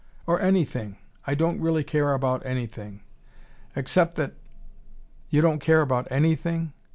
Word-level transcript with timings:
"Or 0.25 0.41
anything. 0.41 0.97
I 1.27 1.35
don't 1.35 1.61
really 1.61 1.83
care 1.83 2.13
about 2.15 2.43
anything. 2.43 3.03
Except 3.75 4.15
that" 4.15 4.33
"You 5.29 5.41
don't 5.41 5.59
care 5.59 5.81
about 5.81 6.07
anything? 6.11 6.73